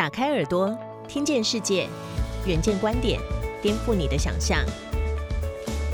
[0.00, 0.74] 打开耳朵，
[1.06, 1.86] 听见世界，
[2.46, 3.20] 远见观点，
[3.60, 4.64] 颠覆你的想象。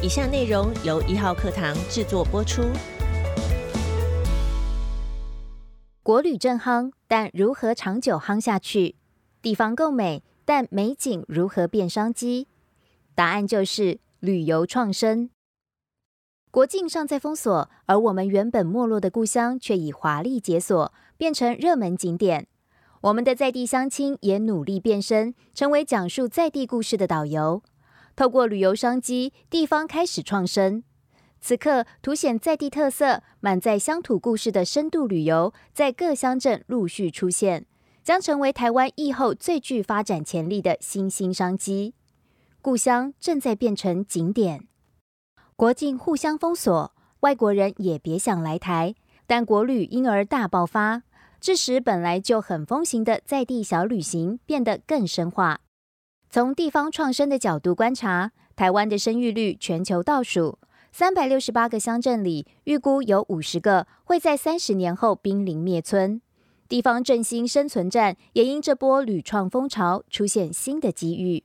[0.00, 2.62] 以下内容由一号课堂制作播出。
[6.04, 8.94] 国旅正夯，但如何长久夯下去？
[9.42, 12.46] 地方够美，但美景如何变商机？
[13.16, 15.30] 答案就是旅游创生。
[16.52, 22.46] 国境尚在封锁，而我们原本没落的故乡却已华丽解锁，变成热门景点。
[23.06, 27.62] 我们的在地乡亲也努力变身，成为讲述在地故事的导游。
[28.16, 30.82] 透过旅游商机，地方开始创生。
[31.40, 37.66] 此刻，凸显在地特色、满载乡土故事的深度旅游，在各乡镇陆续出现，
[38.02, 41.94] 将成为台湾疫后最具发展潜力的新兴商机。
[42.60, 44.66] 故乡正在变成景点，
[45.54, 48.96] 国境互相封锁，外国人也别想来台，
[49.28, 51.04] 但国旅因而大爆发。
[51.40, 55.60] 致使本来就很风行的在地小旅行变得更深化。
[56.28, 60.58] 从地方创生的角度观察，台湾的生育率全球倒数，
[60.92, 66.20] 三百六十八个乡镇里，预估有五十个会在三十年后濒临灭村。
[66.68, 71.44] 地方振兴生存战也因这波屡创风潮出现新的机遇。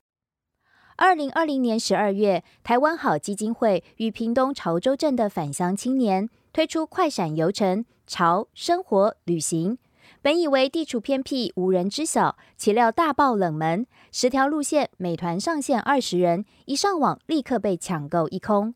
[0.98, 7.86] 二零二零年十二月，台湾好基金会与屏东潮州镇的返乡青年推出快闪游程。
[8.08, 9.78] 潮生活旅行，
[10.22, 13.88] 本以为地处偏僻无人知晓，岂料大爆冷门。
[14.12, 18.76] 十条路线，美团上线二十人，一上网立刻被抢购一空。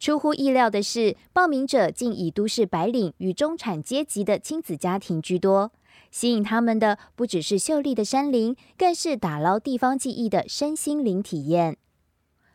[0.00, 5.70] 出乎意料的是，报名者竟以都市白领与中产阶级的亲子家庭居多。
[6.10, 11.76] 吸引他们的不只是秀丽的山林，更是打捞地方记忆的身心灵体验。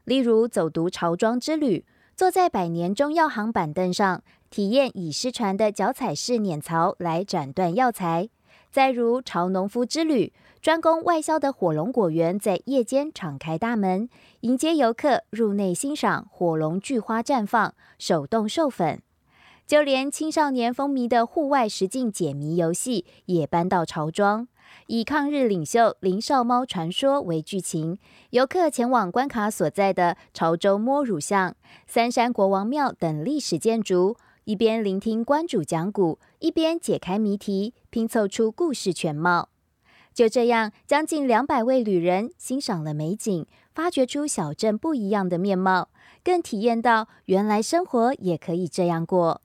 [0.04, 4.22] 例如走读潮庄之旅，坐在百年中药行板凳上。
[4.50, 8.30] 体验以失传的脚踩式碾槽来斩断药材，
[8.72, 14.10] 再如潮农夫之旅，专攻外销的火龙果园在夜间敞开大门，
[14.42, 19.02] 迎接游客入内欣赏火龙巨花绽放、手动授粉。
[19.68, 24.48] 就连青少年风靡的户外实境解谜游戏也搬到潮庄，
[24.88, 28.00] 以抗日领袖林少猫传说为剧情，
[28.32, 34.18] 游客前往关卡所在的潮州摸乳巷、三山国王庙等历史建筑。
[34.50, 39.50] 一边聆听关主讲古，一边解开谜题，拼凑出故事全貌。
[40.12, 43.46] 就这样，将近两百位旅人欣赏了美景，
[43.76, 45.90] 发掘出小镇不一样的面貌，
[46.24, 49.44] 更体验到原来生活也可以这样过。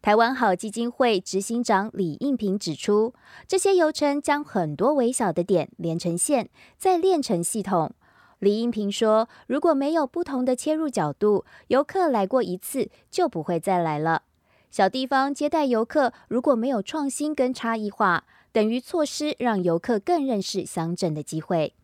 [0.00, 3.14] 台湾好基金会执行长李应平指出，
[3.46, 7.92] 这些游程将很多微小的点连成线，再练成系统。
[8.40, 14.22] 李应平说：“如果没有不同的切入角度，游客来过一次就不会再来了。”
[14.72, 21.74] 小地方接待游客，如果没有创新跟差异化，等于错失让游客更认识乡镇的机会。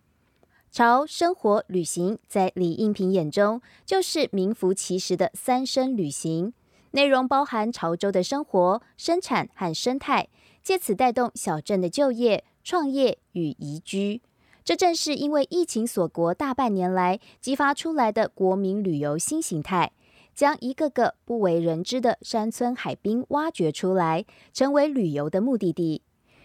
[0.71, 6.54] 潮生活旅行在李应平眼中，就是名副其实的三生旅行，
[6.93, 10.28] 内容包含潮州的生活、生产和生态，
[10.62, 14.22] 借此带动小镇的就业、创业与宜居。
[14.65, 19.93] 这正是因为疫情锁国大半年来，激发出来的国民旅游新形态。
[20.38, 26.03] 将一个个不为人知的山村海滨挖掘出来，成为旅游的目的地。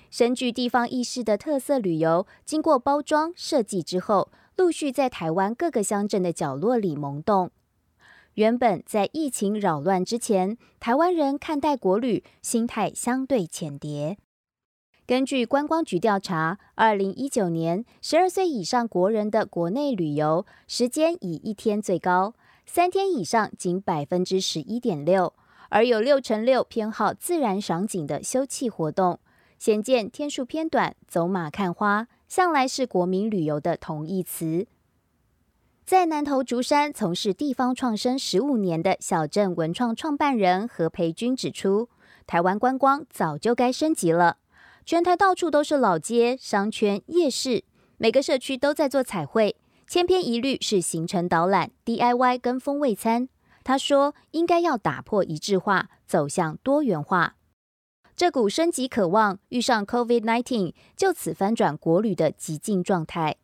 [0.09, 7.51] 深具地方意识的特色旅游，经过包装设计之后，陆续在台湾各个乡镇的角落里萌动。
[8.33, 14.17] 原本在疫情扰乱之前，台湾人看待国旅心态相对浅碟。
[15.05, 22.33] 根据观光局调查，二零一九年十二岁以上国人的国内旅游时间以一天最高。
[22.65, 25.33] 三天以上仅百分之十一点六，
[25.69, 29.19] 而有六成六偏好自然赏景的休憩活动，
[29.59, 34.65] 显见天数偏短，走马看花向来是国民旅游的同义词。
[35.85, 41.89] 在南投竹山从事地方创生十五年的小镇文创创办人何培军指出，
[42.25, 44.37] 台湾观光早就该升级了，
[44.85, 47.65] 全台到处都是老街、商圈、夜市，
[47.97, 49.57] 每个社区都在做彩绘。
[49.93, 53.29] 千篇一律是行程导览、DIY 跟风味餐。
[53.63, 57.35] 他说，应该要打破一致化，走向多元化。
[58.15, 63.35] 这股升级渴望遇上 COVID-19，就此翻转国旅的极境状态。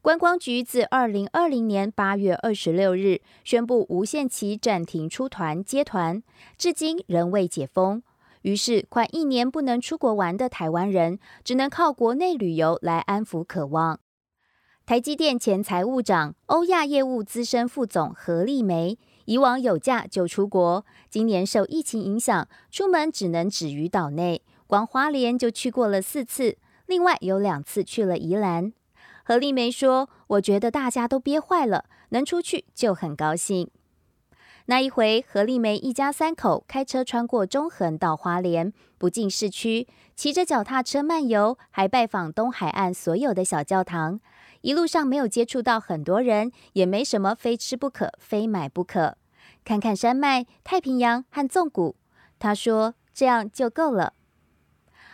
[0.00, 6.22] 观光局自二零二零年八月二十六日宣布无限期暂停出团接团，
[6.56, 8.02] 至今仍未解封。
[8.40, 14.00] 于是，快一年不能出国玩的台湾人，只能靠国内旅游来安抚渴望。
[14.90, 28.72] 台积电前财务长、欧亚业务资深副总何丽梅，以往有假就出国，今年受疫情影响，出门只能止于岛内，光花莲就去过了四次，另外有两次去了宜兰。
[29.22, 33.70] 何丽梅说：“我觉得大家都憋坏了，能出去就很高兴。”
[34.66, 44.18] 那一回，何丽梅一家三口开车穿过中横到花莲，不进市区，骑着脚踏车漫游，还拜访东海岸所有的小教堂。
[44.62, 49.16] 一路上没有接触到很多人，也没什么非吃不可、非买不可。
[49.64, 51.96] 看看山脉、太平洋和纵谷，
[52.38, 54.14] 他说这样就够了。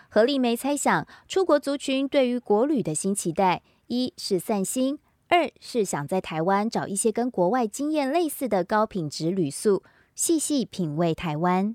[0.08, 4.98] 何丽梅猜想，出国族群对于国旅的新期待，一是散心。
[5.28, 9.82] 二是想在台湾找一些跟国外经验类似的高品质旅宿，
[10.14, 11.74] 细细品味台湾。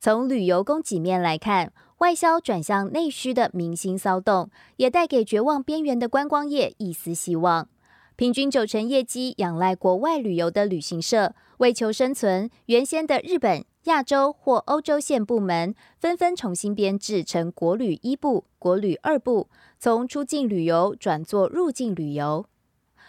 [0.00, 1.72] 从旅游供给面来看，
[2.04, 7.66] 外销转向内需的明星骚动，也带给绝望边缘的观光业一丝希望。
[8.14, 19.48] 平均九成业绩仰赖国外旅游的旅行社，为求生存，原先的日本、亚洲或欧洲线部门纷纷重新编制成国旅一部、国旅二部，
[19.78, 22.44] 从出境旅游转做入境旅游。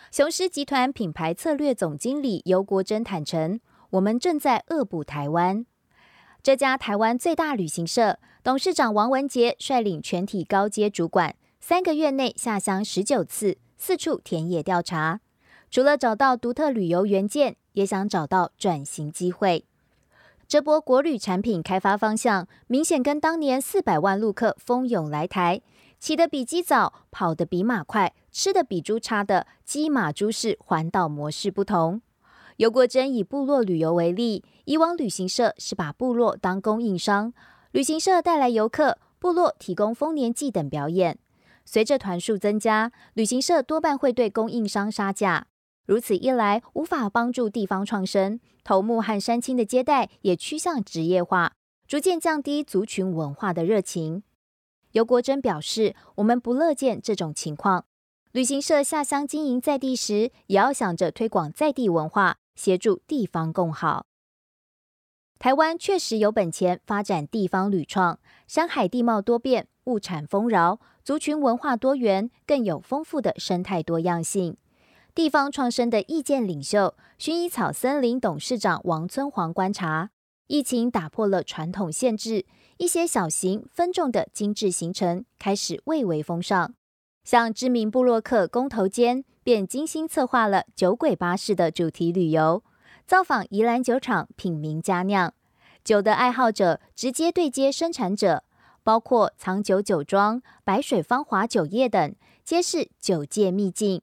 [0.09, 3.59] 雄狮集团品牌策略总经理尤国珍坦诚
[3.91, 5.65] ：“我们正在恶补台湾。
[6.41, 15.19] 这家台湾最大旅行社董事长王文杰率领全体高阶主管，三个月内下乡十九次，四处田野调查。
[15.71, 19.65] 除了找到独特旅游元件，也想找到转型机会。
[20.47, 25.63] 这波国旅产品开发方向，明显跟当年四百万陆客蜂拥来台。”
[25.97, 31.99] 起得比鸡早，跑得比马快，吃得比猪差的鸡马猪式环岛模式不同。
[32.57, 37.33] 尤国珍以部落旅游为例，以往旅行社是把部落当供应商，
[37.75, 41.19] 旅行社带来游客，部落提供丰年祭等表演。
[41.65, 45.47] 随着团数增加，旅行社多半会对供应商杀价。
[45.85, 51.51] 如此一来，无法帮助地方创生，头目和山青的接待也趋向职业化，
[51.85, 54.23] 逐渐降低族群文化的热情。
[54.93, 57.83] 尤国珍表示：“我们不乐见这种情况。
[58.31, 64.05] 旅行社下乡经营在地时，也要想着推广在地文化，协助地方共好。
[65.37, 74.57] 台湾确实有本钱发展地方旅创，山海地貌多变，物产丰饶，族群文化多元，更有丰富的生态多样性。
[75.13, 80.09] 地方创生的意见领袖，薰衣草森林董事长王村煌观察，
[80.47, 82.45] 疫情打破了传统限制。”
[82.77, 86.73] 一些小型分众的精致行程开始蔚为风尚，
[87.23, 92.61] 像知名布洛克工头间便精心策划了酒鬼巴士的主题旅游，
[93.05, 95.33] 造访宜兰酒厂品茗佳酿。
[95.83, 98.43] 酒的爱好者直接对接生产者，
[98.83, 104.01] 包括藏酒酒庄、白水芳华酒业等，皆是酒界秘境。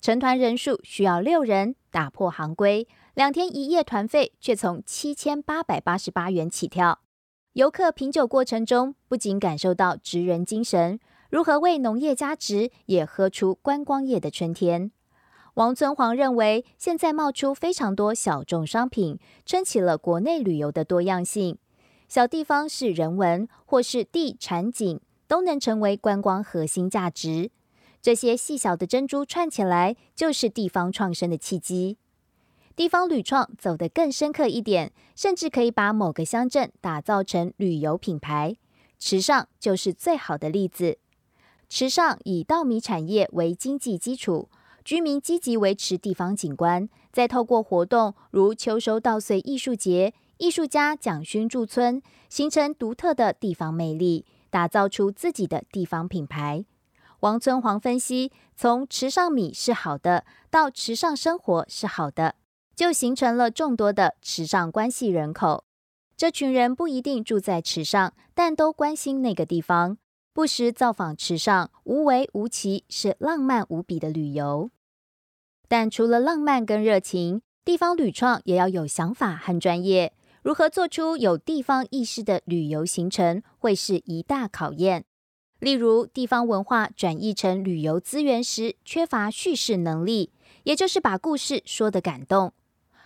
[0.00, 7.00] 成团人数需要六人，打破行规，两天一夜团费却从七千八百八十八元起跳。
[7.52, 10.98] 游客品酒过程中，不仅感受到职人精神，
[11.28, 14.92] 如何为农业加值，也喝出观光业的春天。
[15.54, 21.58] 王尊煌认为，现在冒出非常多小众商品，撑起了国内旅游的多样性。
[22.08, 27.50] 小地方是人文，或是地产景，都能成为观光核心价值。
[28.00, 31.98] 这些细小的珍珠串起来，就是地方创生的契机。
[32.76, 38.56] 地方旅创走得更深刻一点，甚至可以把某个乡镇打造成旅游品牌。
[39.00, 40.98] 池上就是最好的例子。
[41.68, 44.48] 池上以稻米产业为经济基础，
[44.88, 56.64] 居民积极维持地方景观，再透过活动如秋收稻穗艺术节、艺术家蒋勋驻村，形成独特的地方魅力，打造出自己的地方品牌。
[57.20, 62.36] 王村煌分析，从池上米是好的，到池上生活是好的。
[62.74, 65.64] 就形成了众多的池上关系人口。
[66.16, 69.98] 这群人不一定住在池上，但都关心那个地方，
[70.32, 74.70] 不时造访池上，无为无奇，是浪漫无比的旅游。
[75.68, 80.12] 但除了浪漫跟热情，地方旅创也要有想法和专业。
[80.42, 85.04] 如何做出有地方意识的旅游行程，会是一大考验。
[85.58, 90.32] 例如，地方文化转译成旅游资源时，缺乏叙事能力，
[90.62, 92.54] 也就是把故事说得感动。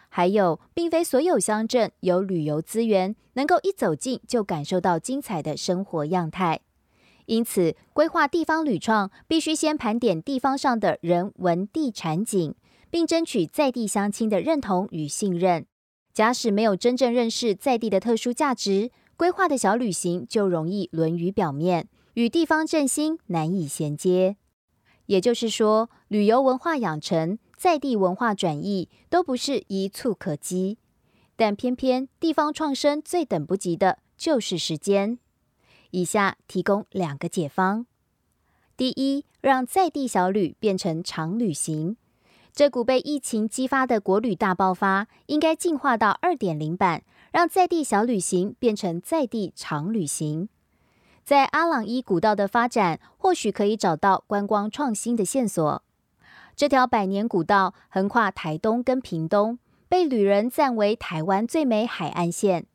[0.09, 6.61] 还有，并非所有乡镇有旅游资源，能够一走进就感受到精彩的生活样态。
[7.27, 12.55] 因此，规划地方旅创，必须先盘点地方上的人文地产景，
[12.91, 15.67] 并争取在地乡亲的认同与信任。
[16.13, 24.37] 假使没有真正认识在地的特殊价值，规划的小旅行就容易沦于表面，与地方振兴难以衔接。
[25.07, 27.39] 也就是说，旅游文化养成。
[27.55, 30.79] 在地文化转移都不是一蹴可及，
[31.37, 35.21] 但偏偏地方创生最等不及的就是时间。
[35.93, 37.87] 以下提供两个解方：
[38.77, 41.97] 第一，让在地小旅变成长旅行。
[42.53, 50.49] 这股被疫情激发的国旅大爆发，应该进化到二点零版，让在地小旅行变成在地长旅行。
[51.25, 55.83] 在阿朗伊古道的发展，或许可以找到观光创新的线索。
[56.57, 59.59] 这条百年古道横跨台东跟屏东，
[59.89, 62.67] 被旅人赞为台湾最美海岸线。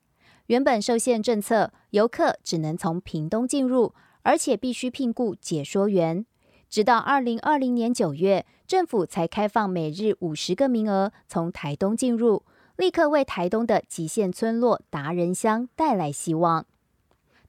[0.48, 6.26] 原本受限政策，游客只能从屏东进入，而且必须聘雇解说员。
[6.70, 12.44] 直到二零二零年九月，政府才开放每日五十个名额从台东进入，
[12.76, 16.66] 立刻为台东的极限村落达人乡带来希望。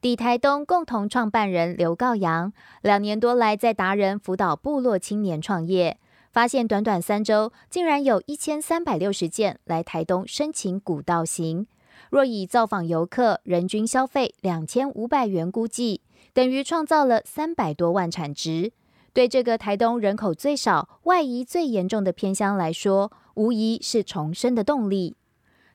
[0.00, 2.52] 抵台东共同创办人刘告阳，
[2.82, 5.98] 两年多来在达人辅导部落青年创业，
[6.30, 11.66] 发现短短三周，竟然有一千三百六十件来台东申请古道行。
[12.10, 16.00] 若以造访游客人均消费两千五百元估计，
[16.32, 18.72] 等于创造了三百多万产值。
[19.12, 25.16] 对这个台东人口最少、外移最严重的偏乡来说，无疑是重生的动力。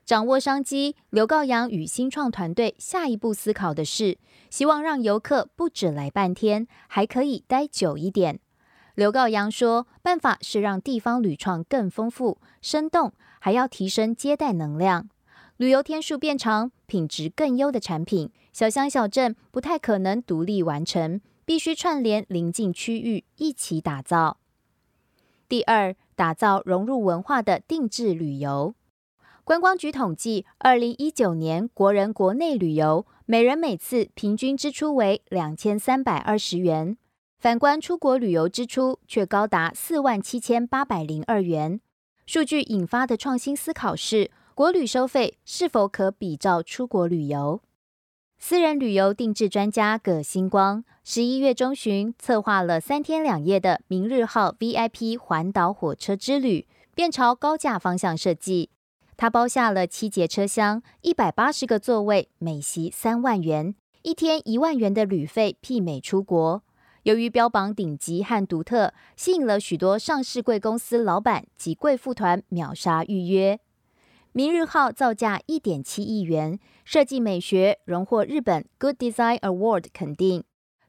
[0.06, 4.18] 掌握商机，刘告阳与新创团队下一步思考的是，
[4.50, 8.38] 希望让游客不止来半天，还可以待久一点。
[8.94, 15.08] 刘告阳说，办法是让地方旅创更丰富、生动，还要提升接待能量。
[15.64, 24.36] 旅游天数变长，品质更优的产品，小乡小镇不太可能独立完成，必须串联邻近区域一起打造。
[25.48, 28.74] 第二，打造融入文化的定制旅游。
[29.42, 36.98] 观光局统计，二零一九年国人国内旅游每人每次平均支出为两千三百二十元，
[37.38, 41.80] 反观出国旅游支出却高达四万七千八百零二元。
[42.26, 47.60] 数据引发的创新思考是：国旅收费是否可比照出国旅游？
[48.38, 58.70] 私人旅游定制专家葛星光十一月中旬策划了三天两夜的明日号 VIP 环岛火车之旅，便朝高价方向设计。
[59.16, 66.62] 他包下了七节车厢，一百八十个座位，每席三万元，一天一万元的旅费媲美出国。
[67.02, 73.58] 由于标榜顶级和独特，吸引了许多上市贵公司老板及贵妇团秒杀预约。
[74.36, 80.42] 明日号造价一点七亿元，设计美学荣获日本 Good Design Award 肯定。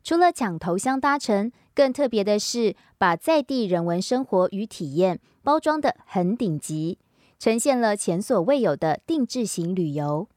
[0.04, 6.98] 除了抢头香搭乘，更特别的是把在地人文生活与体验包装的很顶级。
[7.38, 10.28] 呈现了前所未有的定制型旅游。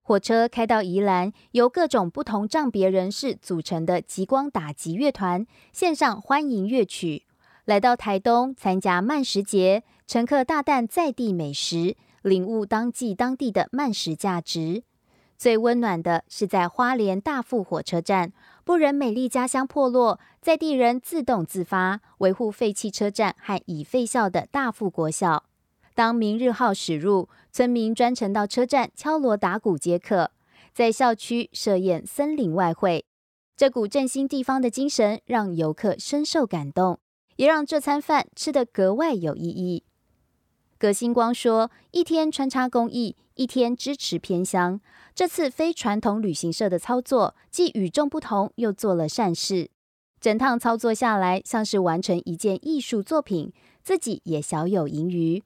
[0.00, 7.26] 火车开到宜兰，由各种不同障别人士组成的极光打击乐团献上欢迎乐曲。
[7.66, 14.82] 来到台东参加慢食节，乘客大啖在地美食，领悟当季当地的慢食价值。
[15.36, 18.32] 最温暖的是在花莲大富火车站，
[18.64, 25.44] 不忍美丽家乡破落，在地人自动自发维护废弃车站和已废校的大富国小。
[25.94, 30.30] 当明日号驶入，村民专程到车站敲锣打鼓接客，
[30.72, 33.04] 在校区设宴森林外汇。
[33.56, 37.00] 这股振兴地方的精神让游客深受感动，
[37.36, 39.82] 也让这餐饭吃得格外有意义。
[40.82, 44.80] 葛星光说：“一天穿插公益，一天支持偏乡。
[45.14, 49.70] 这次非传统旅行社的操作既与众不同，又做了善事。
[50.20, 53.52] 整趟操作下来，像是完成一件艺术作品，
[53.84, 55.44] 自己也小有盈余。”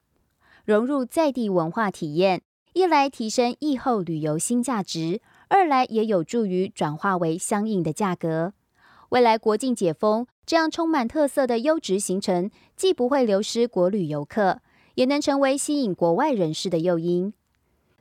[0.64, 2.40] 融入在地文化体验，
[2.72, 8.54] 一来提升疫后旅游新价值，二来也有助于转化为相应的价格。
[9.10, 14.62] 未来国境解封，这样充满特色的优质行程，既不会流失国旅游客，
[14.96, 17.32] 也能成为吸引国外人士的诱因。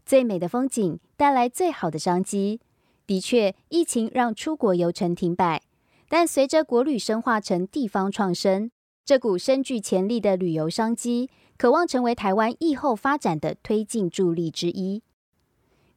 [0.05, 2.59] 最美的风景带来最好的商机。
[3.07, 5.61] 的确，疫情让出国游程停摆，
[6.09, 8.71] 但随着国旅深化成地方创生，
[9.05, 11.29] 这股深具潜力的旅游商机。
[11.57, 15.01] 渴望成为台湾疫后发展的推进助力之一。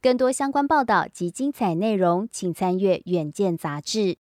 [0.00, 4.18] 更多相关报道及精彩内容，请参阅《远见》杂志。